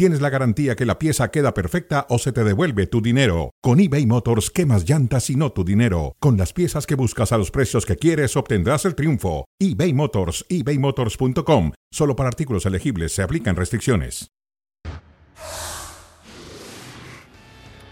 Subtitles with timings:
[0.00, 3.50] tienes la garantía que la pieza queda perfecta o se te devuelve tu dinero.
[3.60, 6.16] Con eBay Motors, quemas llantas y no tu dinero.
[6.20, 9.44] Con las piezas que buscas a los precios que quieres, obtendrás el triunfo.
[9.58, 11.72] eBay Motors, ebaymotors.com.
[11.92, 14.30] Solo para artículos elegibles se aplican restricciones.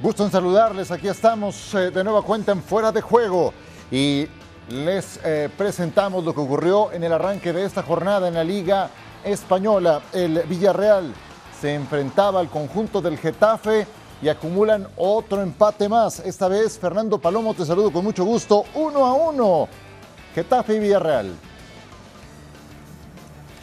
[0.00, 3.52] Gusto en saludarles, aquí estamos eh, de nueva cuenta en Fuera de Juego
[3.90, 4.26] y
[4.70, 8.88] les eh, presentamos lo que ocurrió en el arranque de esta jornada en la Liga
[9.24, 10.00] Española.
[10.14, 11.12] El Villarreal
[11.60, 13.86] se enfrentaba al conjunto del Getafe
[14.22, 16.20] y acumulan otro empate más.
[16.20, 18.64] Esta vez, Fernando Palomo, te saludo con mucho gusto.
[18.74, 19.68] Uno a uno.
[20.34, 21.34] Getafe y Villarreal.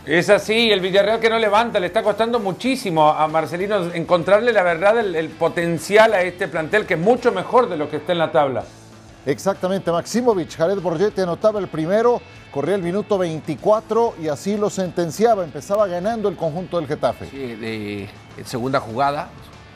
[0.05, 4.61] Es así, el Villarreal que no levanta, le está costando muchísimo a Marcelino encontrarle la
[4.61, 8.11] verdad, el, el, potencial a este plantel que es mucho mejor de lo que está
[8.11, 8.65] en la tabla.
[9.25, 15.43] Exactamente, Maximovic, Jared Borgetti anotaba el primero, corría el minuto 24 y así lo sentenciaba,
[15.43, 17.27] empezaba ganando el conjunto del Getafe.
[17.31, 18.09] Sí, de,
[18.45, 19.29] segunda jugada,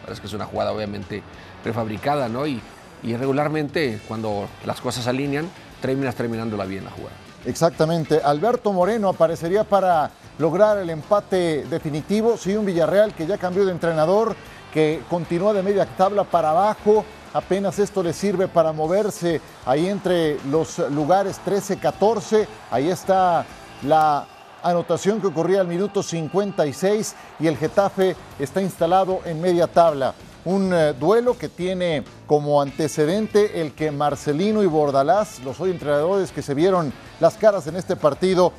[0.03, 1.23] parece que es una jugada obviamente
[1.63, 2.45] prefabricada, ¿no?
[2.45, 2.61] Y,
[3.01, 5.49] y regularmente cuando las cosas se alinean,
[5.81, 7.15] terminas terminándola bien la jugada.
[7.45, 8.21] Exactamente.
[8.23, 12.37] Alberto Moreno aparecería para lograr el empate definitivo.
[12.37, 14.35] Sí, un Villarreal que ya cambió de entrenador,
[14.73, 17.05] que continúa de media tabla para abajo.
[17.33, 22.47] Apenas esto le sirve para moverse ahí entre los lugares 13-14.
[22.71, 23.45] Ahí está
[23.83, 24.27] la
[24.63, 30.13] anotación que ocurría al minuto 56 y el Getafe está instalado en media tabla
[30.45, 36.31] un eh, duelo que tiene como antecedente el que Marcelino y Bordalás, los hoy entrenadores
[36.31, 38.53] que se vieron las caras en este partido,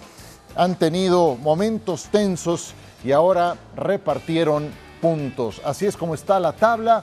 [0.57, 5.61] han tenido momentos tensos y ahora repartieron puntos.
[5.65, 7.03] Así es como está la tabla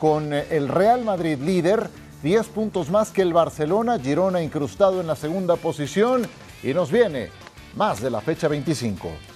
[0.00, 1.88] con eh, el Real Madrid líder,
[2.24, 6.26] 10 puntos más que el Barcelona, Girona incrustado en la segunda posición
[6.64, 7.28] y nos viene
[7.76, 9.29] más de la fecha 25.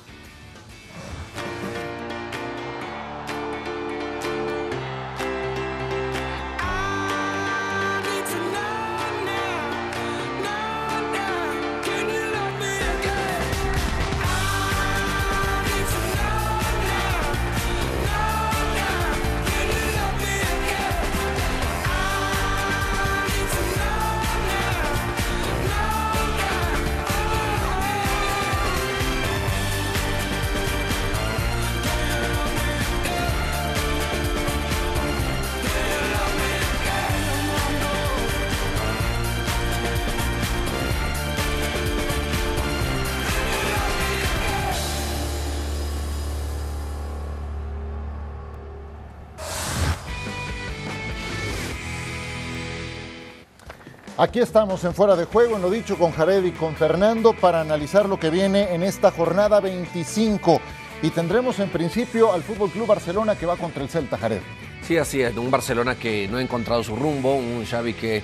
[54.16, 57.60] Aquí estamos en Fuera de Juego, en lo dicho con Jared y con Fernando, para
[57.60, 60.60] analizar lo que viene en esta jornada 25.
[61.02, 64.38] Y tendremos en principio al Fútbol Club Barcelona que va contra el Celta, Jared.
[64.82, 68.22] Sí, así es, un Barcelona que no ha encontrado su rumbo, un Xavi que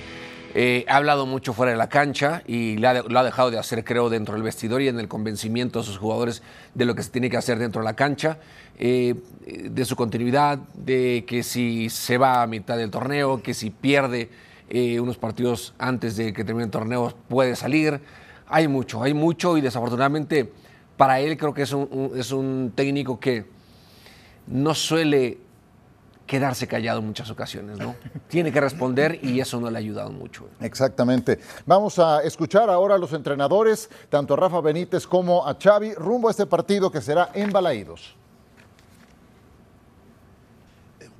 [0.53, 4.09] eh, ha hablado mucho fuera de la cancha y lo ha, dejado de hacer, creo,
[4.09, 6.41] dentro del vestidor y en el convencimiento de sus jugadores
[6.73, 8.37] de lo que se tiene que hacer dentro de la cancha,
[8.79, 9.15] eh,
[9.45, 14.29] de su continuidad, de que si se va a mitad del torneo, que si pierde
[14.73, 18.01] eh, unos partidos antes de que termine el torneo puede salir.
[18.47, 20.51] Hay mucho, hay mucho y desafortunadamente
[20.95, 23.45] para él creo que es un, un, es un técnico que
[24.47, 25.39] no suele
[26.25, 27.95] quedarse callado en muchas ocasiones, ¿no?
[28.29, 30.47] Tiene que responder y eso no le ha ayudado mucho.
[30.61, 31.39] Exactamente.
[31.65, 36.29] Vamos a escuchar ahora a los entrenadores, tanto a Rafa Benítez como a Xavi, rumbo
[36.29, 38.15] a este partido que será en Balaídos.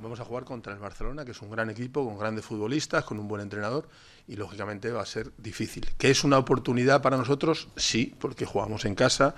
[0.01, 3.19] Vamos a jugar contra el Barcelona, que es un gran equipo, con grandes futbolistas, con
[3.19, 3.87] un buen entrenador,
[4.27, 5.87] y lógicamente va a ser difícil.
[5.99, 7.67] ¿Que es una oportunidad para nosotros?
[7.75, 9.35] Sí, porque jugamos en casa,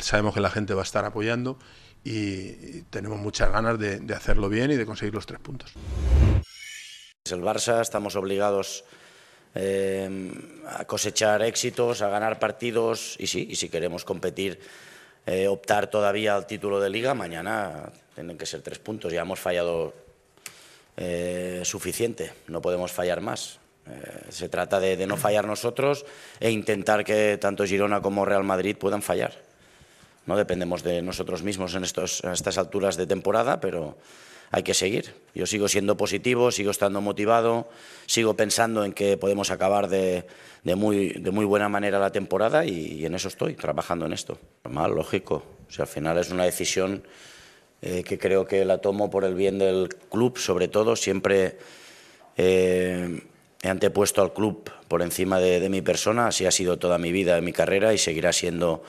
[0.00, 1.58] sabemos que la gente va a estar apoyando
[2.04, 5.72] y tenemos muchas ganas de, de hacerlo bien y de conseguir los tres puntos.
[7.24, 8.84] El Barça estamos obligados
[9.56, 10.32] eh,
[10.68, 14.60] a cosechar éxitos, a ganar partidos y sí, y si queremos competir,
[15.30, 19.12] eh, optar todavía al título de liga, mañana tienen que ser tres puntos.
[19.12, 19.92] Ya hemos fallado
[20.96, 23.58] eh, suficiente, no podemos fallar más.
[23.86, 26.06] Eh, se trata de, de, no fallar nosotros
[26.40, 29.47] e intentar que tanto Girona como Real Madrid puedan fallar.
[30.28, 33.96] No dependemos de nosotros mismos en, estos, en estas alturas de temporada, pero
[34.50, 35.14] hay que seguir.
[35.34, 37.68] Yo sigo siendo positivo, sigo estando motivado,
[38.06, 40.26] sigo pensando en que podemos acabar de,
[40.64, 44.12] de, muy, de muy buena manera la temporada y, y en eso estoy, trabajando en
[44.12, 44.38] esto.
[44.64, 47.02] Normal, lógico O sea, al final es una decisión
[47.80, 50.94] eh, que creo que la tomo por el bien del club, sobre todo.
[50.94, 51.56] Siempre
[52.36, 53.22] eh,
[53.62, 57.40] he antepuesto al club por encima de, mi persona, así ha sido toda mi vida,
[57.40, 58.82] mi carrera y seguirá siendo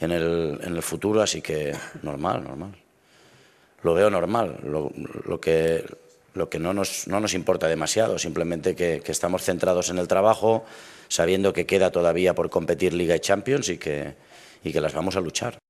[0.00, 2.74] en el, en el futuro, así que normal, normal.
[3.82, 5.84] Lo veo normal, lo, que,
[6.32, 10.08] lo que no nos, no nos importa demasiado, simplemente que, que estamos centrados en el
[10.08, 10.64] trabajo,
[11.08, 14.14] sabiendo que queda todavía por competir Liga y Champions y que,
[14.62, 15.63] y que las vamos a luchar.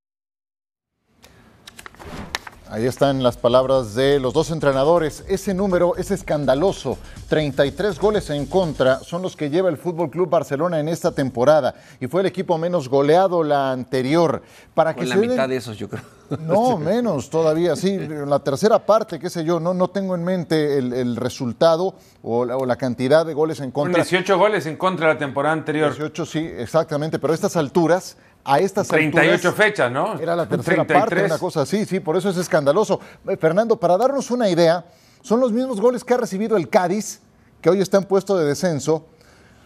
[2.75, 5.25] Ahí están las palabras de los dos entrenadores.
[5.29, 6.99] Ese número es escandaloso.
[7.29, 11.77] 33 goles en contra son los que lleva el Fútbol Club Barcelona en esta temporada
[12.01, 14.43] y fue el equipo menos goleado la anterior.
[14.75, 16.03] Para que la mitad de esos, yo creo.
[16.41, 17.97] No, menos todavía, sí.
[17.99, 22.57] La tercera parte, qué sé yo, no, no tengo en mente el, resultado o la,
[22.57, 24.03] o la, cantidad de goles en contra.
[24.03, 25.91] 18 goles en contra la temporada anterior.
[25.91, 27.19] 18, sí, exactamente.
[27.19, 30.19] Pero a estas alturas a estas 38 fechas, ¿no?
[30.21, 33.01] Era la tercera parte, una cosa así, sí, por eso es escandaloso.
[33.27, 34.85] Eh, Fernando, para darnos una idea,
[35.23, 37.21] son los mismos goles que ha recibido el Cádiz,
[37.63, 39.07] que hoy está en puesto de descenso.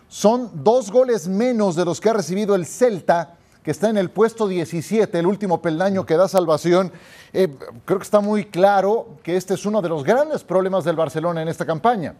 [0.08, 3.34] Son dos goles menos de los que ha recibido el Celta,
[3.64, 6.92] que está en el puesto 17, el último peldaño que da salvación.
[7.32, 7.48] Eh,
[7.84, 11.42] creo que está muy claro que este es uno de los grandes problemas del Barcelona
[11.42, 12.14] en esta campaña.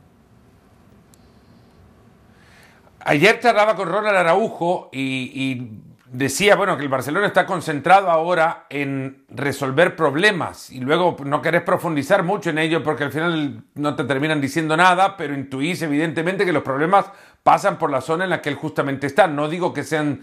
[3.00, 9.24] Ayer charlaba con Ronald Araujo y decía, bueno, que el Barcelona está concentrado ahora en
[9.28, 14.04] resolver problemas y luego no querés profundizar mucho en ello porque al final no te
[14.04, 17.06] terminan diciendo nada, pero intuís evidentemente que los problemas
[17.42, 19.26] pasan por la zona en la que él justamente está.
[19.26, 20.22] No digo que sean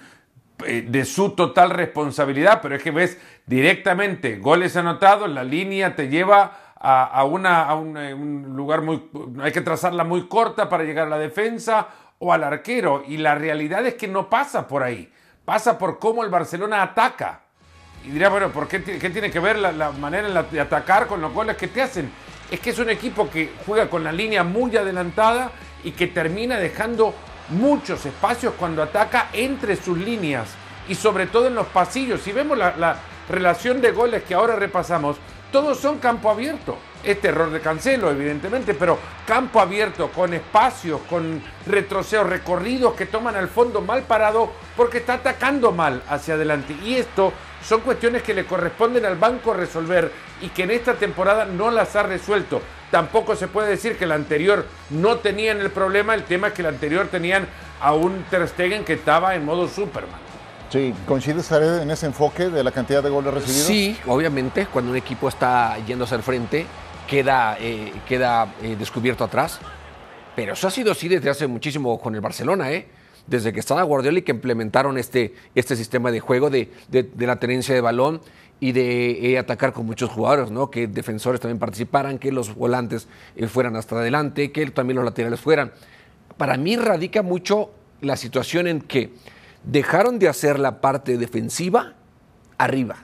[0.65, 6.07] eh, de su total responsabilidad, pero es que ves directamente goles anotados, la línea te
[6.07, 9.09] lleva a, una, a eh, un lugar muy...
[9.41, 11.87] Hay que trazarla muy corta para llegar a la defensa
[12.19, 15.11] o al arquero y la realidad es que no pasa por ahí
[15.45, 17.41] pasa por cómo el Barcelona ataca.
[18.03, 21.55] Y dirá, bueno, ¿por qué, tiene que ver la, manera de atacar con los goles
[21.55, 22.11] que te hacen?
[22.51, 25.51] Es que es un equipo que juega con la línea muy adelantada
[25.83, 27.13] y que termina dejando
[27.49, 30.49] muchos espacios cuando ataca entre sus líneas
[30.87, 32.21] y sobre todo en los pasillos.
[32.21, 32.97] Si vemos la, la
[33.29, 35.17] relación de goles que ahora repasamos,
[35.51, 36.77] todos son campo abierto.
[37.05, 38.97] Este error de Cancelo, evidentemente, pero
[39.27, 45.13] campo abierto, con espacios, con retroceos, recorridos que toman al fondo mal parado porque está
[45.13, 46.75] atacando mal hacia adelante.
[46.83, 47.31] Y esto
[47.63, 50.11] son cuestiones que le corresponden al banco resolver
[50.41, 52.59] y que en esta temporada no las ha resuelto.
[52.89, 56.63] Tampoco se puede decir que la anterior no tenían el problema, el tema es que
[56.63, 57.47] la anterior tenían
[57.81, 60.25] a un Ter Stegen que estaba en modo Superman.
[60.69, 63.67] Sí, ¿coincides en ese enfoque de la cantidad de goles recibidos?
[63.67, 66.65] Sí, obviamente, cuando un equipo está yéndose al frente,
[67.07, 69.59] queda, eh, queda eh, descubierto atrás.
[70.35, 72.87] Pero eso ha sido así desde hace muchísimo con el Barcelona, ¿eh?
[73.27, 76.69] Desde que estaba Guardiola y que implementaron este, este sistema de juego de,
[77.17, 78.21] la tenencia de balón
[78.59, 80.69] y de eh, atacar con muchos jugadores, ¿no?
[80.69, 83.07] Que defensores también participaran, que los volantes
[83.47, 85.71] fueran hasta adelante, que también los laterales fueran.
[86.37, 87.71] Para mí radica mucho
[88.01, 89.13] la situación en que
[89.63, 91.93] dejaron de hacer la parte defensiva
[92.57, 92.97] arriba.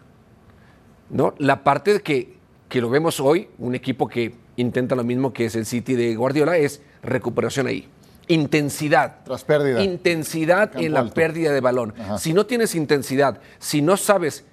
[1.10, 1.34] ¿no?
[1.38, 2.38] La parte que,
[2.72, 6.16] que lo vemos hoy, un equipo que intenta lo mismo que es el City de
[6.16, 7.90] Guardiola, es recuperación ahí.
[8.30, 9.18] Intensidad.
[9.26, 9.84] Tras pérdida.
[9.84, 11.94] Intensidad en la pérdida de balón.
[12.18, 14.46] Si no tienes intensidad, si no sabes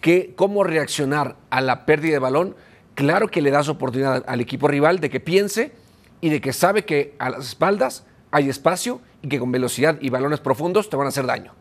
[0.00, 2.54] qué, cómo reaccionar a la pérdida de balón,
[2.94, 5.72] claro que le das oportunidad al equipo rival de que piense
[6.20, 10.10] y de que sabe que a las espaldas hay espacio y que con velocidad y
[10.10, 11.54] balones profundos te van a hacer daño.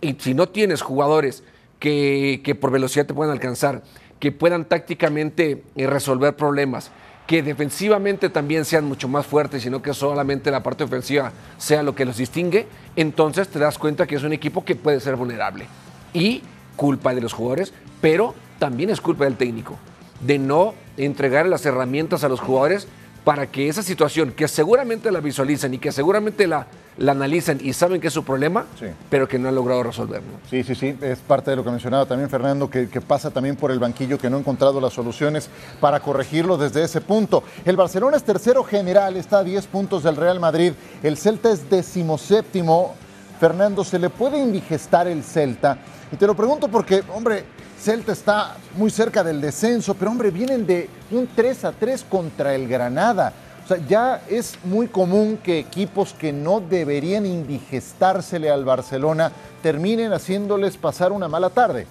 [0.00, 1.44] Y si no tienes jugadores
[1.78, 3.82] que, que, por velocidad te puedan alcanzar,
[4.22, 6.92] que puedan tácticamente eh, resolver problemas,
[7.26, 11.96] que defensivamente también sean mucho más fuertes, sino que solamente la parte ofensiva sea lo
[11.96, 15.66] que los distingue, entonces te das cuenta que es un equipo que puede ser vulnerable.
[16.14, 16.40] Y
[16.76, 19.76] culpa de los jugadores, pero también es culpa del técnico,
[20.20, 22.86] de no entregar las herramientas a los jugadores
[23.24, 26.66] para que esa situación, que seguramente la visualizan y que seguramente la,
[26.98, 28.66] la analizan y saben que es su problema,
[29.08, 30.30] pero que no han logrado resolverlo.
[30.50, 33.70] Sí, sí, sí, es parte de lo que mencionaba también Fernando, que, pasa también por
[33.70, 35.48] el banquillo, que no ha encontrado las soluciones
[35.80, 37.44] para corregirlo desde ese punto.
[37.64, 41.68] El Barcelona es tercero general, está a 10 puntos del Real Madrid, el Celta es
[41.70, 42.94] decimoséptimo.
[43.40, 45.78] Fernando, ¿se le puede indigestar el Celta?
[46.12, 47.44] Y te lo pregunto porque, hombre,
[47.82, 52.54] Celta está muy cerca del descenso, pero hombre, vienen de un 3 a 3 contra
[52.54, 53.32] el Granada.
[53.64, 60.12] O sea, ya es muy común que equipos que no deberían indigestársele al Barcelona terminen
[60.12, 61.88] haciéndoles pasar una mala tarde.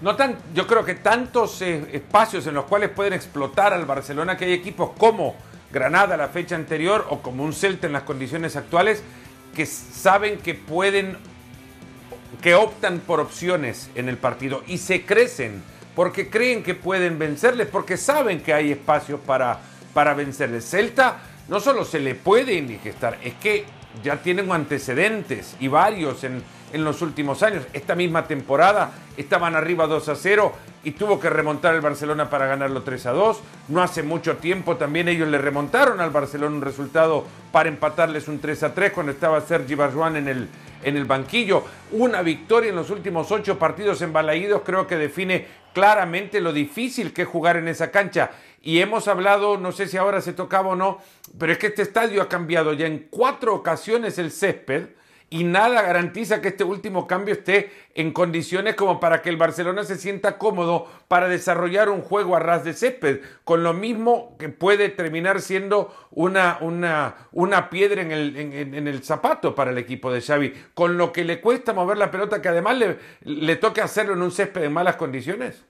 [0.00, 4.38] No tan, yo creo que tantos eh, espacios en los cuales pueden explotar al Barcelona
[4.38, 5.34] que hay equipos como
[5.70, 9.02] Granada la fecha anterior o como un Celta en las condiciones actuales
[9.54, 11.18] que saben que pueden
[12.42, 15.62] que optan por opciones en el partido y se crecen
[15.94, 19.60] porque creen que pueden vencerles, porque saben que hay espacios para,
[19.92, 20.64] para vencerles.
[20.64, 21.18] Celta
[21.48, 23.64] no solo se le puede indigestar, es que
[24.02, 27.64] ya tienen antecedentes y varios en, en los últimos años.
[27.72, 30.52] Esta misma temporada estaban arriba 2 a 0
[30.84, 33.40] y tuvo que remontar el Barcelona para ganarlo 3 a 2.
[33.68, 38.38] No hace mucho tiempo también ellos le remontaron al Barcelona un resultado para empatarles un
[38.38, 40.48] 3 a 3 cuando estaba Sergi Barjuan en el,
[40.82, 41.64] en el banquillo.
[41.92, 47.12] Una victoria en los últimos ocho partidos en Balaídos creo que define claramente lo difícil
[47.12, 48.30] que es jugar en esa cancha.
[48.62, 50.98] Y hemos hablado, no sé si ahora se tocaba o no,
[51.38, 54.88] pero es que este estadio ha cambiado ya en cuatro ocasiones el césped
[55.32, 59.84] y nada garantiza que este último cambio esté en condiciones como para que el Barcelona
[59.84, 64.48] se sienta cómodo para desarrollar un juego a ras de césped, con lo mismo que
[64.48, 70.12] puede terminar siendo una, una, una piedra en el, en, el, zapato para el equipo
[70.12, 73.80] de Xavi, con lo que le cuesta mover la pelota, que además le, le toque
[73.80, 75.64] hacerlo en un césped en malas condiciones.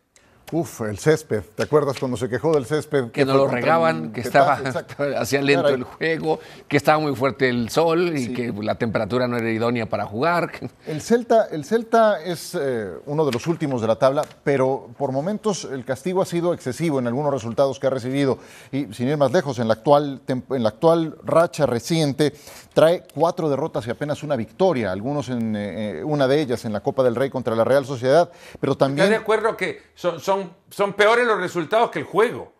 [0.52, 1.42] Uf, el césped.
[1.54, 3.10] ¿Te acuerdas cuando se quejó del césped?
[3.12, 4.60] Que no lo regaban, que estaba
[5.18, 9.36] hacía lento el juego, que estaba muy fuerte el sol y que la temperatura no
[9.36, 10.50] era idónea para jugar.
[10.86, 15.12] El Celta, el Celta es eh, uno de los últimos de la tabla, pero por
[15.12, 18.38] momentos el castigo ha sido excesivo en algunos resultados que ha recibido.
[18.72, 22.32] Y sin ir más lejos, en la actual, en la actual racha reciente
[22.72, 26.80] trae cuatro derrotas y apenas una victoria, algunos en eh, una de ellas en la
[26.80, 28.30] Copa del Rey contra la Real Sociedad,
[28.60, 29.04] pero también...
[29.04, 30.39] ¿Estás de acuerdo que son, son,
[30.70, 32.52] son peores los resultados que el juego?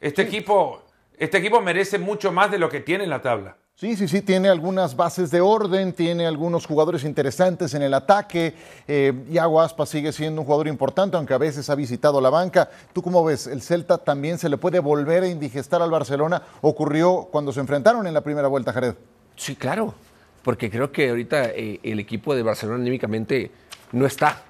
[0.00, 0.82] Este, equipo,
[1.16, 3.56] este equipo merece mucho más de lo que tiene en la tabla.
[3.74, 8.54] Sí, sí, sí, tiene algunas bases de orden, tiene algunos jugadores interesantes en el ataque.
[8.88, 12.68] Eh, Iago Aspas sigue siendo un jugador importante, aunque a veces ha visitado la banca.
[12.92, 13.46] ¿Tú cómo ves?
[13.46, 16.42] ¿El Celta también se le puede volver a indigestar al Barcelona?
[16.60, 18.94] Ocurrió cuando se enfrentaron en la primera vuelta, Jared.
[19.36, 19.94] Sí, claro,
[20.42, 23.52] porque creo que ahorita eh, el equipo de Barcelona anímicamente
[23.92, 24.42] no está.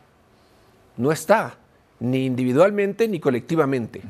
[0.96, 1.54] No está,
[2.00, 4.02] ni individualmente ni colectivamente.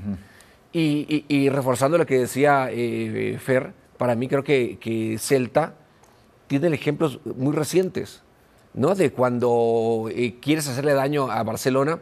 [0.72, 5.74] y, reforzando lo que decía eh, Fer, para mí creo que, Celta
[6.46, 8.22] tiene ejemplos muy recientes,
[8.74, 8.94] ¿no?
[8.94, 11.98] De cuando eh, quieres hacerle daño a Barcelona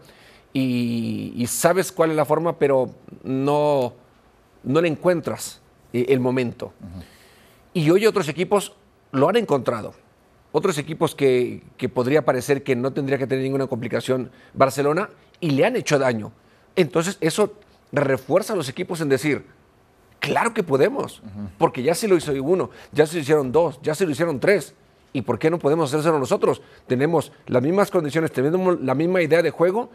[0.52, 2.90] y, sabes cuál es la forma, pero
[3.24, 3.94] no,
[4.62, 5.60] no le encuentras
[5.92, 6.72] el momento.
[7.72, 8.74] Y hoy otros equipos
[9.12, 9.94] lo han encontrado.
[10.52, 11.62] Otros equipos que,
[11.92, 16.32] podría parecer que no tendría que tener ninguna complicación Barcelona y le han hecho daño.
[16.74, 17.54] Entonces eso
[17.92, 19.46] refuerza a los equipos en decir,
[20.20, 21.22] claro que podemos,
[21.58, 24.40] porque ya se lo hizo uno, ya se lo hicieron dos, ya se lo hicieron
[24.40, 24.74] tres.
[25.12, 26.60] ¿Y por qué no podemos hacérselo nosotros?
[26.86, 29.90] Tenemos las mismas condiciones, tenemos la misma idea de juego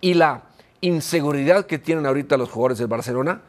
[0.00, 0.42] y la
[0.80, 3.42] inseguridad que tienen ahorita los jugadores del Barcelona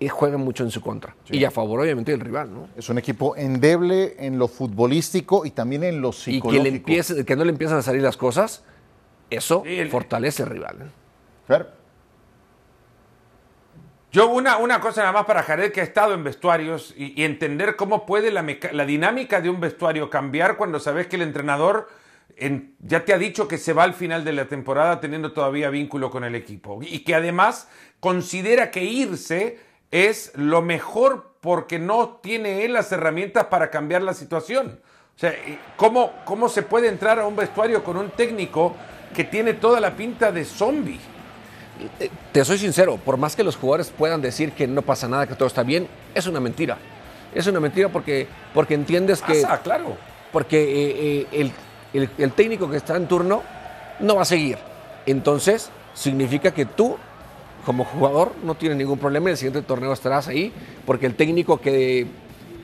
[0.00, 1.16] y juegan mucho en su contra.
[1.30, 2.52] Y a favor, obviamente, del rival.
[2.52, 2.68] ¿no?
[2.76, 6.52] Es un equipo endeble en lo futbolístico y también en lo psicológico.
[6.52, 8.62] Y que, le empiece, que no le empiezan a salir las cosas,
[9.30, 10.92] eso fortalece al rival.
[11.48, 11.64] ¿eh?
[14.10, 17.76] Yo una, una cosa nada más para Jared que ha estado en vestuarios y, entender
[17.76, 21.88] cómo puede la, la, dinámica de un vestuario cambiar cuando sabes que el entrenador
[22.80, 26.10] ya te ha dicho que se va al final de la temporada teniendo todavía vínculo
[26.10, 27.68] con el equipo y que además
[28.00, 29.58] considera que irse
[29.90, 34.80] es lo mejor porque no tiene él las herramientas para cambiar la situación.
[35.16, 35.34] O sea,
[35.76, 38.76] ¿cómo, cómo se puede entrar a un vestuario con un técnico
[39.14, 40.98] que tiene toda la pinta de zombie?
[42.00, 45.26] Eh, te soy sincero, por más que los jugadores puedan decir que no pasa nada,
[45.26, 46.78] que todo está bien, es una mentira.
[47.34, 49.44] Es una mentira porque, porque entiendes que...
[49.46, 49.96] Ah, claro.
[50.32, 51.52] Porque eh, eh,
[51.92, 53.42] el, el técnico que está en turno
[54.00, 54.58] no va a seguir.
[55.06, 56.96] Entonces, significa que tú
[57.64, 60.52] como jugador no tiene ningún problema, en el siguiente torneo estarás ahí,
[60.86, 62.06] porque el técnico que,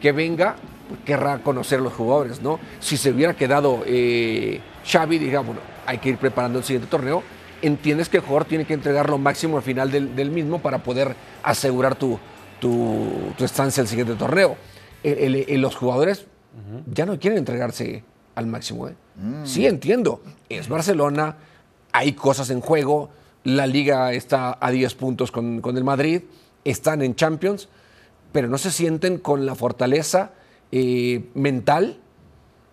[0.00, 0.56] que venga
[1.04, 2.58] querrá conocer a los jugadores, ¿no?
[2.80, 7.22] Si se hubiera quedado eh, Xavi, digamos, hay que ir preparando el siguiente torneo,
[7.62, 11.16] entiendes que el jugador tiene que entregar lo máximo al final del, mismo para poder
[11.42, 12.18] asegurar tu,
[12.60, 14.56] tu, estancia el siguiente torneo.
[15.02, 16.26] los jugadores
[16.92, 18.88] ya no quieren entregarse al máximo.
[18.88, 18.94] ¿eh?
[19.16, 19.46] Mm.
[19.46, 20.22] Sí, entiendo.
[20.48, 21.36] Es Barcelona,
[21.92, 23.10] hay cosas en juego,
[23.44, 26.22] la liga está a 10 puntos con, el Madrid,
[26.64, 27.68] están en Champions,
[28.32, 30.32] pero no se sienten con la fortaleza
[30.72, 31.98] eh, mental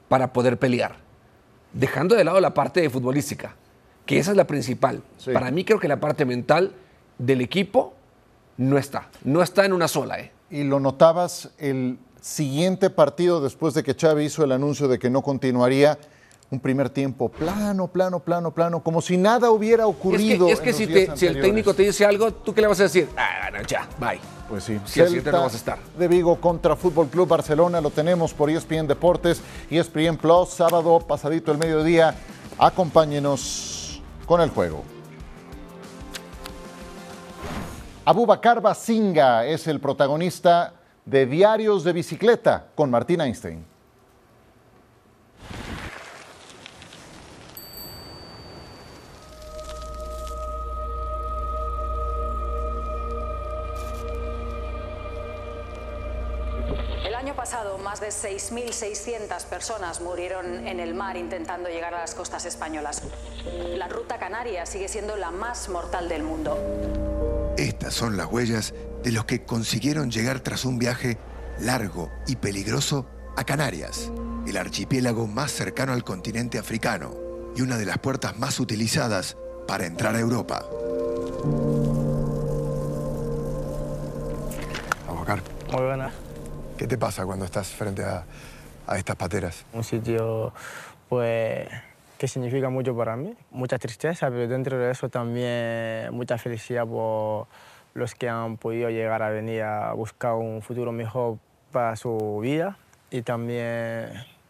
[0.08, 1.01] para poder pelear.
[1.74, 3.56] Dejando de lado la parte de futbolística,
[4.06, 5.02] que esa es la principal.
[5.34, 6.74] Para mí creo que la parte mental
[7.18, 7.94] del equipo
[8.58, 10.20] no está, no está en una sola.
[10.20, 10.32] ¿eh?
[10.50, 15.10] Y lo notabas el siguiente partido después de que Xavi hizo el anuncio de que
[15.10, 15.98] no continuaría
[16.52, 20.48] un primer tiempo plano, plano, plano, plano, como si nada hubiera ocurrido.
[20.48, 23.08] Es que, si, el técnico te dice algo, ¿tú qué le vas a decir?
[23.16, 24.20] Ah, no, ya, bye.
[24.52, 25.80] Pues sí, si Celta no vas a estar.
[25.98, 31.54] de Vigo contra Fútbol Club Barcelona, lo tenemos por ESPN Deportes, ESPN Plus, sábado pasadito
[31.54, 32.14] el mediodía.
[32.58, 34.84] Acompáñenos con el juego.
[38.04, 40.74] Abubakar Basinga es el protagonista
[41.06, 43.71] de Diarios de Bicicleta con Martín Einstein.
[57.32, 62.44] Año pasado, más de 6.600 personas murieron en el mar intentando llegar a las costas
[62.44, 63.04] españolas.
[63.78, 66.58] La ruta canaria sigue siendo la más mortal del mundo.
[67.58, 71.18] Estas son las huellas de los que consiguieron llegar tras un viaje
[71.62, 73.08] largo y peligroso
[73.38, 74.12] a Canarias,
[74.46, 77.16] el archipiélago más cercano al continente africano
[77.56, 79.38] y una de las puertas más utilizadas
[79.70, 80.66] para entrar a Europa.
[85.08, 86.12] Abocar, Muy buena.
[86.82, 88.26] ¿Qué te pasa cuando estás frente a,
[88.88, 89.66] a estas pateras?
[89.72, 90.52] Un sitio
[91.10, 91.68] pues
[92.18, 97.46] que significa mucho para mí, mucha tristeza, pero dentro de eso también mucha felicidad por
[97.94, 101.38] los que han podido llegar a venir a buscar un futuro mejor
[101.72, 102.80] para su vida
[103.12, 104.10] y también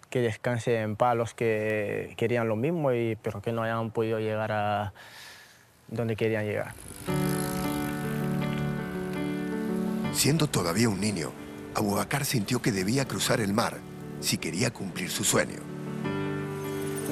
[0.09, 4.19] que descansen en paz los que querían lo mismo y pero que no hayan podido
[4.19, 4.93] llegar a
[5.89, 6.75] donde querían llegar.
[10.13, 11.31] Siendo todavía un niño,
[11.75, 13.77] Abubakar sintió que debía cruzar el mar
[14.19, 15.59] si quería cumplir su sueño.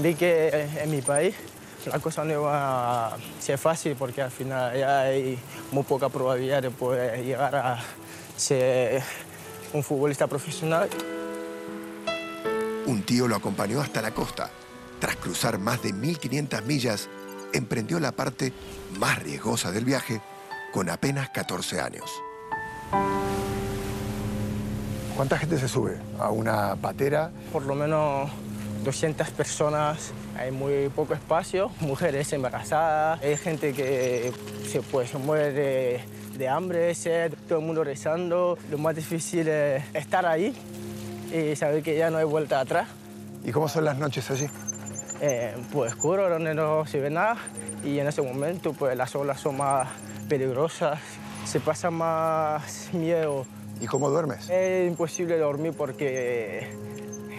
[0.02, 1.36] Vi que eh, en mi país
[1.86, 5.40] la cosa no iba a ser fácil porque al final ya hay
[5.72, 7.80] muy poca probabilidad de poder llegar a
[8.36, 9.02] ser
[9.74, 10.90] un futbolista profesional.
[12.86, 14.50] Un tío lo acompañó hasta la costa.
[15.00, 17.10] Tras cruzar más de 1.500 millas,
[17.54, 18.52] emprendió la parte
[18.98, 20.22] más riesgosa del viaje
[20.74, 22.12] con apenas 14 años.
[25.20, 27.30] ¿Cuánta gente se sube a una patera?
[27.52, 28.32] Por lo menos
[28.86, 34.32] 200 personas, hay muy poco espacio, mujeres embarazadas, hay gente que
[34.66, 36.00] se, pues, se muere de,
[36.38, 38.58] de hambre, sed, todo el mundo rezando.
[38.72, 40.56] Lo más difícil es estar ahí
[41.34, 42.88] y saber que ya no hay vuelta atrás.
[43.44, 44.48] ¿Y cómo son las noches allí?
[45.20, 47.36] Eh, pues oscuro, donde no se ve nada
[47.84, 49.90] y en ese momento pues las olas son más
[50.30, 50.98] peligrosas,
[51.44, 53.46] se pasa más miedo.
[53.82, 54.50] ¿Y cómo duermes?
[54.50, 56.70] Es imposible dormir porque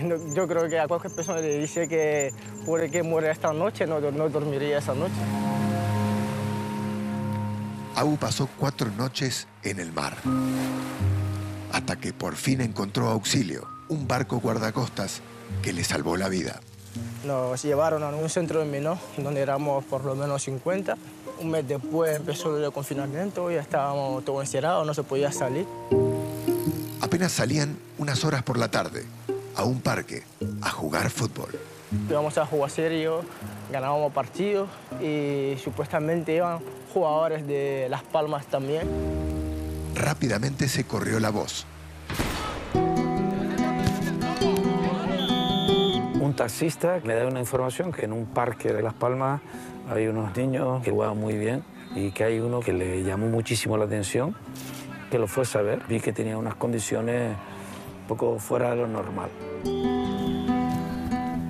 [0.02, 2.32] no- yo creo que a cualquier persona le dice que
[2.64, 5.12] puede que muera esta noche, no, no dormiría esa noche.
[7.96, 10.16] Abu pasó cuatro noches en el mar.
[11.72, 15.20] Hasta que por fin encontró auxilio, un barco guardacostas
[15.62, 16.60] que le salvó la vida.
[17.24, 20.96] Nos llevaron a un centro de Minó, donde éramos por lo menos 50.
[21.40, 25.66] Un mes después empezó el confinamiento, ya estábamos todos encerrados, no se podía salir.
[27.20, 29.04] Apenas salían unas horas por la tarde
[29.54, 30.22] a un parque
[30.62, 31.50] a jugar fútbol.
[32.08, 33.20] Íbamos a jugar serio,
[33.70, 34.70] ganábamos partidos
[35.02, 36.60] y supuestamente iban
[36.94, 38.88] jugadores de Las Palmas también.
[39.94, 41.66] Rápidamente se corrió la voz.
[46.22, 49.42] Un taxista me da una información que en un parque de Las Palmas
[49.90, 51.62] hay unos niños que juegan muy bien
[51.94, 54.34] y que hay uno que le llamó muchísimo la atención,
[55.10, 55.82] que lo fue a.
[55.88, 57.36] Vi que tenía unas condiciones
[58.02, 59.30] un poco fuera de lo normal.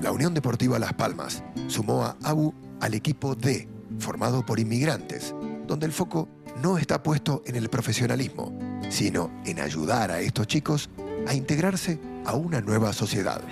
[0.02, 3.68] La Unión Deportiva Las Palmas sumó a Abu al equipo D,
[3.98, 5.34] formado por inmigrantes,
[5.66, 6.28] donde el foco
[6.62, 10.90] no está puesto en el profesionalismo, sino en ayudar a estos chicos
[11.28, 13.42] a integrarse a una nueva sociedad.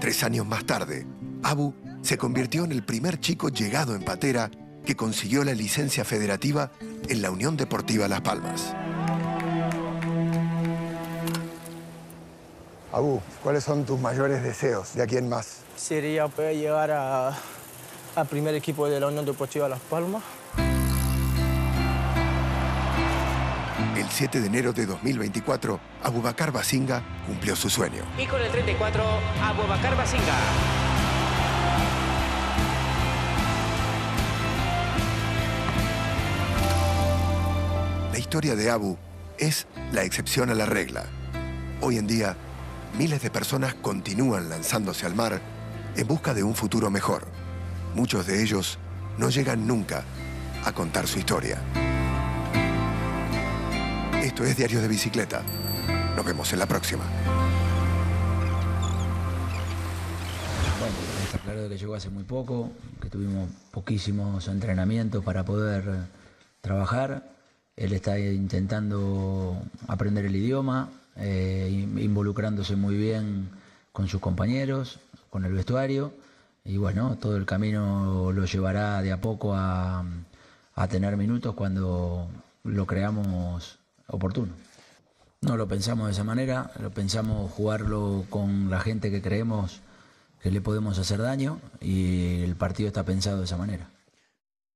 [0.00, 1.06] Tres años más tarde,
[1.42, 4.50] Abu se convirtió en el primer chico llegado en patera
[4.84, 6.70] que consiguió la licencia federativa
[7.08, 8.74] en la Unión Deportiva Las Palmas.
[12.92, 15.60] Abu, ¿cuáles son tus mayores deseos de aquí en más?
[15.76, 17.28] Sería poder llegar a-
[18.14, 20.22] al primer equipo de la Unión Deportiva Las Palmas.
[23.96, 28.02] El 7 de enero de 2024, Abubakar Basinga cumplió su sueño.
[28.18, 29.02] Y con el 34,
[29.42, 30.34] Abubakar Basinga.
[38.32, 38.96] Historia de Abu
[39.36, 41.04] es la excepción a la regla.
[41.82, 42.34] Hoy en día,
[42.96, 45.38] miles de personas continúan lanzándose al mar
[45.96, 47.26] en busca de un futuro mejor.
[47.94, 48.78] Muchos de ellos
[49.18, 50.04] no llegan nunca
[50.64, 51.60] a contar su historia.
[54.22, 55.42] Esto es Diario de Bicicleta.
[56.16, 57.04] Nos vemos en la próxima.
[60.80, 66.06] Bueno, está claro que llegó hace muy poco, que tuvimos poquísimos entrenamientos para poder
[66.62, 67.31] trabajar.
[67.76, 73.48] Él está intentando aprender el idioma, eh, in- involucrándose muy bien
[73.92, 74.98] con sus compañeros,
[75.30, 76.12] con el vestuario.
[76.64, 80.04] y bueno, todo el camino lo llevará de a poco a,
[80.76, 82.28] a tener minutos cuando
[82.62, 84.52] lo creamos oportuno.
[85.40, 89.80] No lo pensamos de esa manera, lo pensamos jugarlo con la gente que creemos
[90.40, 93.88] que le podemos hacer daño y el partido está pensado de esa manera.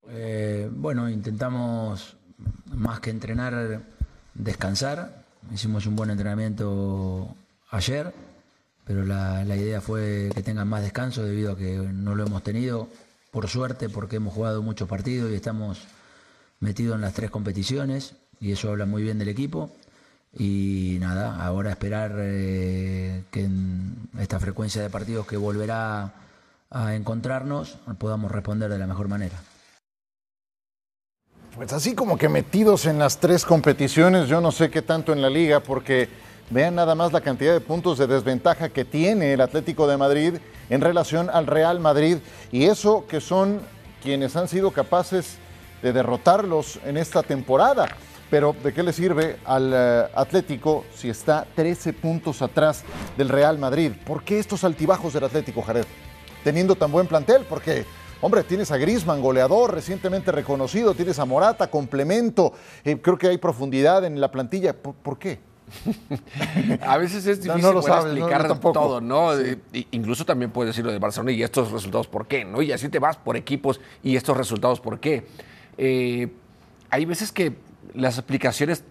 [0.09, 2.17] Eh, bueno, intentamos
[2.75, 3.83] más que entrenar,
[4.35, 5.25] descansar.
[5.53, 7.35] Hicimos un buen entrenamiento
[7.71, 8.13] ayer,
[8.85, 12.43] pero la, la idea fue que tengan más descanso debido a que no lo hemos
[12.43, 12.89] tenido,
[13.31, 15.87] por suerte, porque hemos jugado muchos partidos y estamos
[16.61, 19.71] metidos en las tres competiciones y eso habla muy bien del equipo.
[20.39, 26.13] Y nada, ahora esperar eh, que en esta frecuencia de partidos que volverá
[26.71, 29.41] a encontrarnos podamos responder de la mejor manera.
[31.57, 35.23] Pues así como que metidos en las tres competiciones, yo no sé qué tanto en
[35.23, 36.07] la liga, porque
[36.51, 40.35] vean nada más la cantidad de puntos de desventaja que tiene el Atlético de Madrid
[40.69, 42.19] en relación al Real Madrid.
[42.53, 43.63] Y eso que son
[44.03, 45.39] quienes han sido capaces
[45.81, 47.89] de derrotarlos en esta temporada.
[48.29, 52.83] Pero ¿de qué le sirve al uh, Atlético si está 13 puntos atrás
[53.17, 53.93] del Real Madrid?
[54.05, 55.87] ¿Por qué estos altibajos del Atlético, Jared?
[56.45, 57.87] Teniendo tan buen plantel, porque,
[58.27, 62.53] hombre, tienes a Grisman, goleador, recientemente reconocido, tienes a Morata, complemento,
[62.85, 64.75] eh, creo que hay profundidad en la plantilla.
[64.75, 65.39] ¿Por, por qué?
[66.81, 69.37] a veces es difícil no, no lo sabes, explicar no, todo, ¿no?
[69.37, 69.57] Sí.
[69.73, 72.45] E, incluso también puedes decirlo de Barcelona y estos resultados, ¿por qué?
[72.45, 72.63] ¿no?
[72.63, 75.25] Y así te vas por equipos y estos resultados, ¿por qué?
[75.79, 76.29] Eh,
[76.91, 77.55] hay veces que
[77.95, 78.83] las explicaciones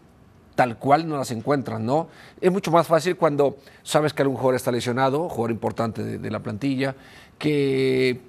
[0.55, 2.07] tal cual no las encuentras, ¿no?
[2.39, 6.31] Es mucho más fácil cuando sabes que algún jugador está lesionado, jugador importante de, de
[6.31, 6.95] la plantilla,
[7.37, 8.21] que,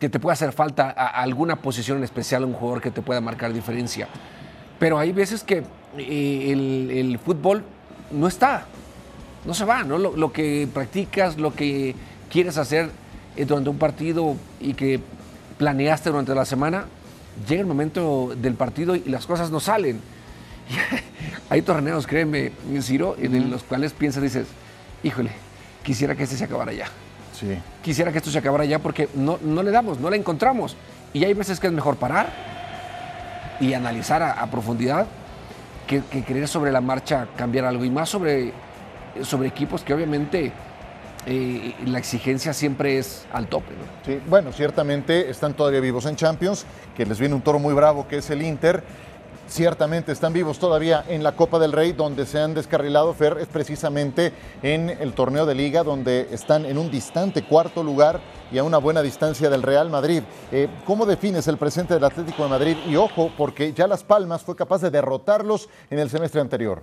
[0.00, 3.02] que te puede hacer falta a, a alguna posición en especial, un jugador que te
[3.02, 4.08] pueda marcar diferencia.
[4.78, 5.62] Pero hay veces que
[5.98, 7.62] eh, el, el, fútbol
[8.10, 8.64] no está,
[9.44, 9.98] no se va, ¿no?
[9.98, 11.94] Lo, lo que practicas, lo que
[12.30, 12.90] quieres hacer
[13.36, 15.00] eh, durante un partido y que
[15.58, 16.86] planeaste durante la semana,
[17.46, 20.00] llega el momento del partido y las cosas no salen.
[21.50, 24.46] Hay torneos, créeme, Ciro, en los cuales piensas, dices,
[25.02, 25.32] híjole,
[25.82, 26.86] quisiera que este se acabara ya.
[27.40, 27.58] Sí.
[27.82, 30.76] Quisiera que esto se acabara ya porque no, no le damos, no la encontramos.
[31.12, 32.28] Y hay veces que es mejor parar
[33.60, 35.06] y analizar a, a profundidad
[35.86, 37.84] que, que, querer sobre la marcha cambiar algo.
[37.84, 38.52] Y más sobre,
[39.22, 40.52] sobre equipos que obviamente
[41.26, 43.74] eh, la exigencia siempre es al tope.
[43.74, 43.84] ¿no?
[44.06, 46.64] Sí, bueno, ciertamente están todavía vivos en Champions,
[46.96, 48.82] que les viene un toro muy bravo que es el Inter.
[49.50, 53.48] Ciertamente están vivos todavía en la Copa del Rey, donde se han descarrilado, Fer, es
[53.48, 54.32] precisamente
[54.62, 58.20] en el torneo de liga, donde están en un distante cuarto lugar
[58.52, 60.22] y a una buena distancia del Real Madrid.
[60.52, 62.76] Eh, ¿Cómo defines el presente del Atlético de Madrid?
[62.86, 66.82] Y ojo, porque ya Las Palmas fue capaz de derrotarlos en el semestre anterior.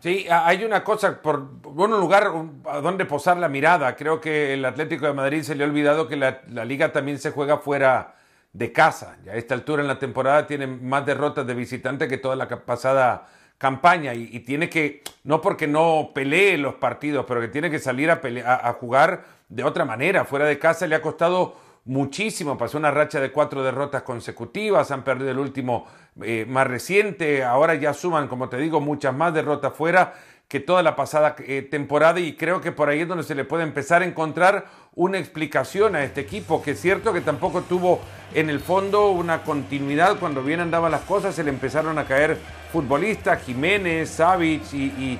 [0.00, 2.32] Sí, hay una cosa, por un lugar
[2.64, 3.94] a donde posar la mirada.
[3.94, 7.18] Creo que el Atlético de Madrid se le ha olvidado que la, la, liga también
[7.18, 8.14] se juega fuera
[8.54, 9.18] de casa.
[9.26, 12.48] Ya a esta altura en la temporada tiene más derrotas de visitante que toda la
[12.48, 17.78] pasada campaña y, tiene que, no porque no pelee los partidos, pero que tiene que
[17.78, 20.24] salir a, pelear, a, a jugar de otra manera.
[20.24, 22.56] Fuera de casa le ha costado muchísimo.
[22.56, 25.86] Pasó una racha de cuatro derrotas consecutivas, han perdido el último
[26.22, 30.14] eh, más reciente, ahora ya suman, como te digo, muchas más derrotas fuera
[30.48, 33.44] que toda la pasada eh, temporada y creo que por ahí es donde se le
[33.44, 38.00] puede empezar a encontrar una explicación a este equipo, que es cierto que tampoco tuvo
[38.32, 42.38] en el fondo una continuidad cuando bien andaban las cosas, se le empezaron a caer
[42.72, 45.18] futbolistas, Jiménez, Savic y,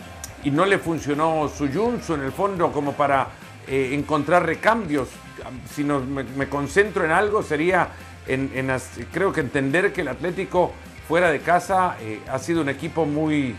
[0.50, 3.28] no le funcionó su Junsu en el fondo como para
[3.66, 5.08] eh, encontrar recambios.
[5.72, 7.88] Si no, me, concentro en algo sería
[8.26, 8.70] en, en,
[9.10, 10.72] creo que entender que el Atlético
[11.08, 13.56] fuera de casa eh, ha sido un equipo muy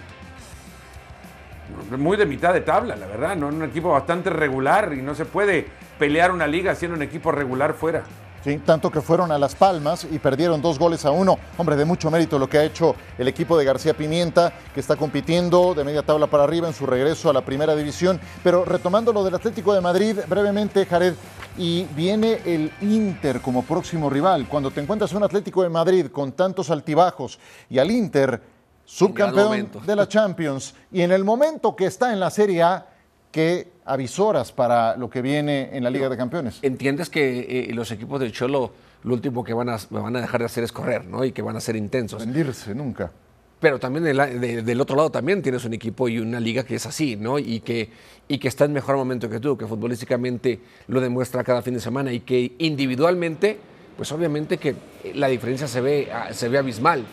[1.98, 3.48] muy de mitad de tabla, la verdad, ¿no?
[3.48, 7.74] un equipo bastante regular y no se puede pelear una liga siendo un equipo regular
[7.74, 8.04] fuera.
[8.46, 11.40] Sí, tanto que fueron a Las Palmas y perdieron dos goles a uno.
[11.58, 14.96] Hombre, de mucho mérito lo que ha hecho el equipo de García Pimienta, que está
[14.96, 18.20] compitiendo de media tabla para arriba en su regreso a la primera división.
[18.44, 21.16] Pero retomando lo del Atlético de Madrid, brevemente, Jared,
[21.58, 24.48] y viene el Inter como próximo rival.
[24.48, 28.40] Cuando te encuentras un Atlético de Madrid con tantos altibajos y al Inter,
[28.86, 32.88] subcampeón de la Champions, y en el momento que está en la Serie A,
[33.32, 36.60] ¿qué avisoras para lo que viene en la Liga de Campeones?
[36.62, 38.72] Entiendes que eh, los equipos del Cholo
[39.04, 41.24] lo último que van a, van a dejar de hacer es correr, ¿no?
[41.24, 42.22] Y que van a ser intensos.
[42.22, 43.12] Rendirse nunca.
[43.60, 46.76] Pero también del, de, del otro lado también tienes un equipo y una liga que
[46.76, 47.38] es así, ¿no?
[47.38, 47.90] Y que,
[48.28, 51.80] y que está en mejor momento que tú, que futbolísticamente lo demuestra cada fin de
[51.80, 53.60] semana y que individualmente,
[53.96, 54.76] pues obviamente que
[55.14, 57.06] la diferencia se ve, se ve abismal.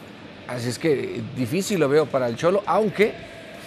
[0.52, 3.14] Así es que difícil lo veo para el Cholo, aunque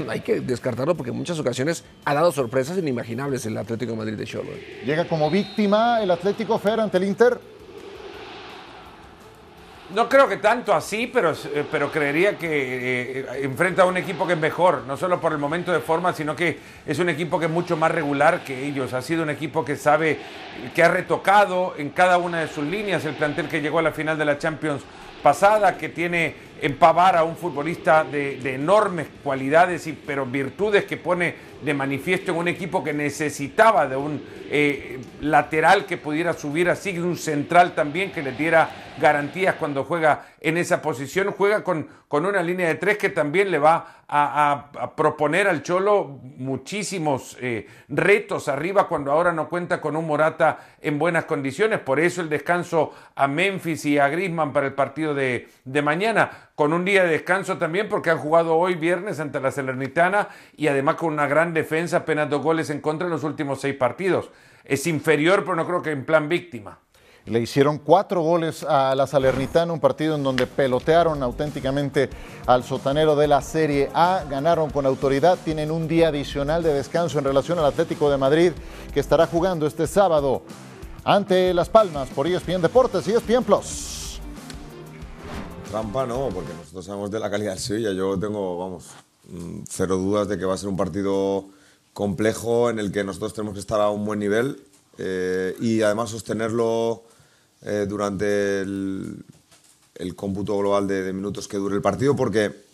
[0.07, 4.13] hay que descartarlo porque en muchas ocasiones ha dado sorpresas inimaginables el Atlético de Madrid
[4.13, 4.51] de Cholo.
[4.85, 7.39] Llega como víctima el Atlético Fer ante el Inter.
[9.95, 14.25] No creo que tanto así, pero, eh, pero creería que eh, enfrenta a un equipo
[14.25, 17.39] que es mejor, no solo por el momento de forma, sino que es un equipo
[17.39, 18.93] que es mucho más regular que ellos.
[18.93, 20.19] Ha sido un equipo que sabe,
[20.73, 23.91] que ha retocado en cada una de sus líneas el plantel que llegó a la
[23.91, 24.81] final de la Champions
[25.21, 30.85] pasada, que tiene en Pavar a un futbolista de, de enormes cualidades, y, pero virtudes
[30.85, 36.33] que pone de manifiesto en un equipo que necesitaba de un eh, lateral que pudiera
[36.33, 41.31] subir así, de un central también que le diera garantías cuando juega en esa posición.
[41.31, 46.19] Juega con, con una línea de tres que también le va a, proponer al Cholo
[46.37, 51.79] muchísimos eh, retos arriba cuando ahora no cuenta con un Morata en buenas condiciones.
[51.79, 56.29] Por eso el descanso a Memphis y a Griezmann para el partido de, de mañana,
[56.53, 60.67] con un día de descanso también porque han jugado hoy viernes ante la Salernitana y
[60.67, 64.29] además con una gran defensa, apenas dos goles en contra en los últimos seis partidos.
[64.63, 66.79] Es inferior, pero no creo que en plan víctima.
[67.25, 72.07] Le hicieron cuatro goles a la Salernitana, un partido en donde pelotearon auténticamente
[72.45, 77.17] al sotanero de la Serie A, ganaron con autoridad, tienen un día adicional de descanso
[77.17, 78.51] en relación al Atlético de Madrid
[78.93, 80.43] que estará jugando este sábado
[81.03, 84.19] ante Las Palmas por E ESPN Deportes y ESPN Plus.
[85.71, 87.91] Trampa no, porque nosotros sabemos de la calidad del Sevilla.
[87.91, 88.91] Yo tengo, vamos,
[89.69, 91.45] cero dudas de que va a ser un partido
[91.93, 94.61] complejo en el que nosotros tenemos que estar a un buen nivel
[94.97, 97.03] eh, y además sostenerlo
[97.61, 99.23] eh, durante el,
[99.95, 102.65] el cómputo global de, de minutos que dure el partido, porque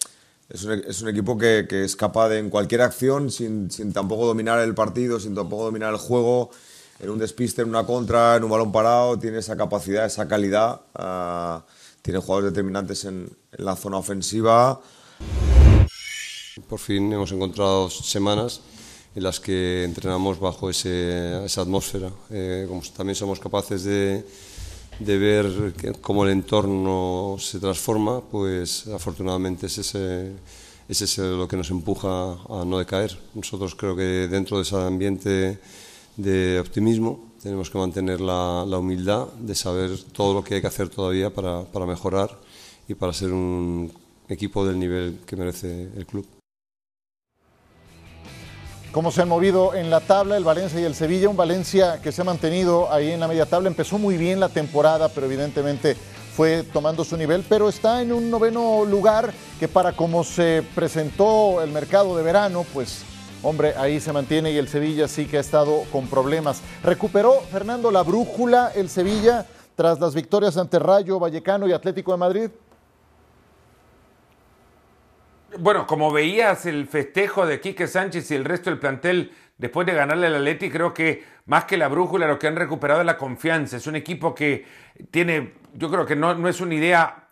[0.50, 3.94] es un, es un equipo que, que es capaz de en cualquier acción, sin, sin
[3.94, 6.50] tampoco dominar el partido, sin tampoco dominar el juego,
[7.00, 10.82] en un despiste, en una contra, en un balón parado, tiene esa capacidad, esa calidad.
[10.96, 11.64] ah,
[12.02, 14.82] tiene jugadores determinantes en, en la zona ofensiva.
[16.68, 18.62] Por fin hemos encontrado semanas
[19.16, 22.12] en las que entrenamos bajo esa atmósfera.
[22.30, 24.24] Eh, como también somos capaces de,
[25.00, 30.32] ver cómo el entorno se transforma, pues afortunadamente es ese,
[30.88, 33.18] es ese lo que nos empuja a no decaer.
[33.34, 35.60] Nosotros creo que dentro de ese ambiente
[36.18, 40.90] de optimismo tenemos que mantener la, humildad de saber todo lo que hay que hacer
[40.90, 42.38] todavía para mejorar
[42.88, 43.92] y para ser un
[44.28, 46.41] equipo del nivel que merece el club.
[48.92, 51.30] Cómo se han movido en la tabla el Valencia y el Sevilla.
[51.30, 53.70] Un Valencia que se ha mantenido ahí en la media tabla.
[53.70, 55.96] Empezó muy bien la temporada, pero evidentemente
[56.36, 61.62] fue tomando su nivel, pero está en un noveno lugar que para como se presentó
[61.62, 63.04] el mercado de verano, pues
[63.44, 66.62] hombre, ahí se mantiene y el Sevilla sí que ha estado con problemas.
[66.84, 72.18] Recuperó Fernando la brújula el Sevilla tras las victorias ante Rayo, Vallecano y Atlético de
[72.18, 72.50] Madrid.
[75.62, 79.94] Bueno, como veías el festejo de Quique Sánchez y el resto del plantel después de
[79.94, 83.16] ganarle al Atleti, creo que más que la brújula lo que han recuperado es la
[83.16, 83.78] confianza.
[83.78, 84.66] Es un equipo que
[85.12, 87.28] tiene, yo creo que no, no es una idea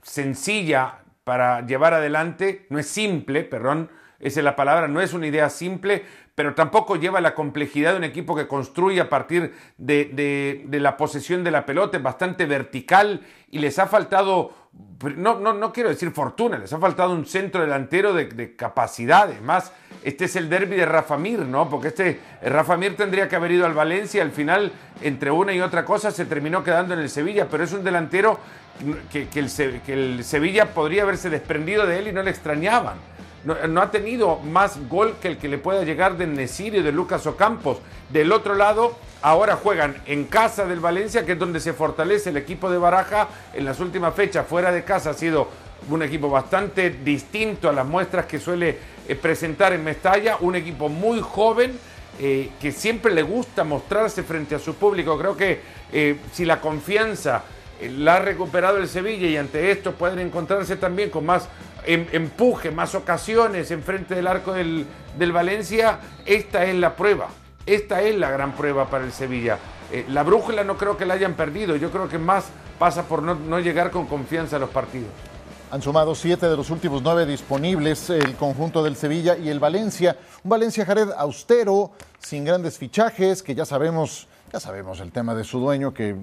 [0.00, 3.90] sencilla para llevar adelante, no es simple, perdón,
[4.22, 6.04] esa es la palabra, no es una idea simple,
[6.36, 11.42] pero tampoco lleva la complejidad de un equipo que construye a partir de, la posesión
[11.42, 14.52] de la pelota, es bastante vertical y les ha faltado,
[15.16, 19.42] no, no, no quiero decir fortuna, les ha faltado un centro delantero de, de capacidades.
[19.42, 19.72] Más,
[20.04, 21.68] este es el derby de Rafa Mir, ¿no?
[21.68, 24.70] Porque este Rafa Mir tendría que haber ido al Valencia, al final,
[25.02, 28.38] entre una y otra cosa, se terminó quedando en el Sevilla, pero es un delantero
[29.10, 33.11] que, que el Sevilla podría haberse desprendido de él y no le extrañaban.
[33.44, 36.92] No, ha tenido más gol que el que le pueda llegar de Nesiri o de
[36.92, 37.78] Lucas Ocampos.
[38.10, 42.36] Del otro lado, ahora juegan en casa del Valencia, que es donde se fortalece el
[42.36, 43.28] equipo de Baraja.
[43.52, 45.48] En las últimas fechas, fuera de casa, ha sido
[45.90, 48.78] un equipo bastante distinto a las muestras que suele
[49.08, 50.36] eh, presentar en Mestalla.
[50.38, 51.76] Un equipo muy joven,
[52.20, 55.18] eh, que siempre le gusta mostrarse frente a su público.
[55.18, 55.60] Creo que
[55.92, 57.42] eh, si la confianza
[57.80, 61.48] la ha recuperado el Sevilla y ante esto pueden encontrarse también con más
[61.86, 64.86] empuje, más ocasiones enfrente del arco del,
[65.18, 67.28] del Valencia, esta es la prueba.
[67.64, 69.58] Esta es la gran prueba para el Sevilla.
[69.92, 72.46] Eh, la brújula no creo que la hayan perdido, yo creo que más
[72.78, 75.10] pasa por no, no llegar con confianza a los partidos.
[75.70, 80.18] Han sumado siete de los últimos nueve disponibles el conjunto del Sevilla y el Valencia.
[80.42, 85.44] Un Valencia Jared austero, sin grandes fichajes, que ya sabemos, ya sabemos el tema de
[85.44, 86.16] su dueño, que eh,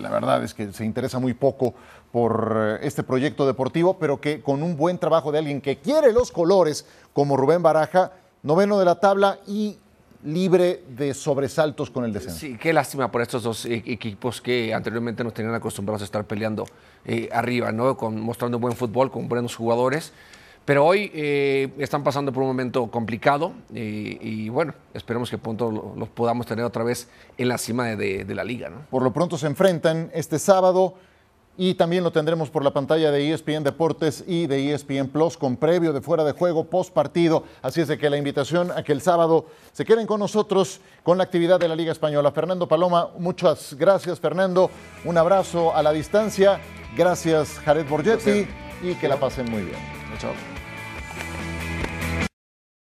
[0.00, 1.74] la verdad es que se interesa muy poco
[2.10, 6.12] por eh, este proyecto deportivo, pero que con un buen trabajo de alguien que quiere
[6.12, 8.12] los colores, como Rubén Baraja,
[8.42, 9.76] noveno de la tabla y
[10.24, 12.38] libre de sobresaltos con el descenso.
[12.38, 16.24] Sí, qué lástima por estos dos e- equipos que anteriormente nos tenían acostumbrados a estar
[16.24, 16.64] peleando
[17.04, 17.96] eh, arriba, ¿no?
[17.96, 20.12] Con, mostrando buen fútbol, con buenos jugadores.
[20.66, 25.70] Pero hoy eh, están pasando por un momento complicado y, y bueno, esperemos que pronto
[25.70, 28.68] lo- los podamos tener otra vez en la cima de, de- de la liga.
[28.68, 28.78] ¿no?
[28.90, 30.94] Por lo pronto se enfrentan este sábado
[31.56, 35.56] y también lo tendremos por la pantalla de ESPN Deportes y de ESPN Plus con
[35.56, 37.44] previo de fuera de juego, post partido.
[37.62, 41.16] Así es de que la invitación a que el sábado se queden con nosotros con
[41.16, 42.32] la actividad de la Liga Española.
[42.32, 44.68] Fernando Paloma, muchas gracias Fernando.
[45.04, 46.58] Un abrazo a la distancia.
[46.96, 48.48] Gracias Jared Borgetti
[48.82, 50.05] y que la pasen muy bien.
[50.18, 50.65] Chao.